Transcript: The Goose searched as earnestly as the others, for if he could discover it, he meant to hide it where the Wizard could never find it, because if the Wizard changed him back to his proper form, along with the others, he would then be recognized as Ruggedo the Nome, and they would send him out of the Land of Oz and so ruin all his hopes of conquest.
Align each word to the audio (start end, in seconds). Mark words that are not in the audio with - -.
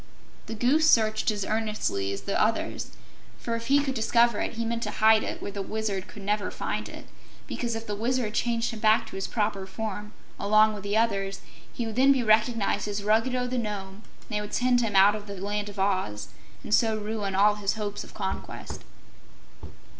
The 0.47 0.55
Goose 0.55 0.89
searched 0.89 1.29
as 1.29 1.45
earnestly 1.45 2.11
as 2.11 2.21
the 2.21 2.41
others, 2.41 2.89
for 3.37 3.55
if 3.55 3.67
he 3.67 3.83
could 3.83 3.93
discover 3.93 4.39
it, 4.39 4.53
he 4.53 4.65
meant 4.65 4.81
to 4.81 4.89
hide 4.89 5.21
it 5.21 5.43
where 5.43 5.51
the 5.51 5.61
Wizard 5.61 6.07
could 6.07 6.23
never 6.23 6.49
find 6.49 6.89
it, 6.89 7.05
because 7.45 7.75
if 7.75 7.85
the 7.85 7.93
Wizard 7.95 8.33
changed 8.33 8.71
him 8.71 8.79
back 8.79 9.05
to 9.05 9.15
his 9.15 9.27
proper 9.27 9.67
form, 9.67 10.11
along 10.39 10.73
with 10.73 10.81
the 10.81 10.97
others, 10.97 11.41
he 11.71 11.85
would 11.85 11.97
then 11.97 12.11
be 12.11 12.23
recognized 12.23 12.87
as 12.87 13.03
Ruggedo 13.03 13.45
the 13.45 13.59
Nome, 13.59 14.01
and 14.21 14.29
they 14.29 14.41
would 14.41 14.55
send 14.55 14.81
him 14.81 14.95
out 14.95 15.13
of 15.13 15.27
the 15.27 15.35
Land 15.39 15.69
of 15.69 15.77
Oz 15.77 16.29
and 16.63 16.73
so 16.73 16.97
ruin 16.97 17.35
all 17.35 17.53
his 17.61 17.75
hopes 17.75 18.03
of 18.03 18.15
conquest. 18.15 18.81